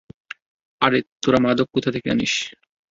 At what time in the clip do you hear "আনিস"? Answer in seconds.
2.13-2.33